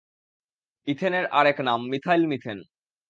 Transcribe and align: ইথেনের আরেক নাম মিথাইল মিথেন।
ইথেনের 0.87 1.25
আরেক 1.31 1.57
নাম 1.61 1.79
মিথাইল 1.87 2.23
মিথেন। 2.27 2.59